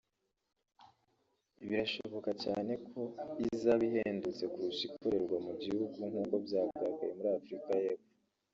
[1.67, 3.01] birashoboka cyane ko
[3.47, 8.09] izaba ihendutse kurusha ikorerwa mu gihugu nk’uko byagaragaye muri Afurika y’Epfo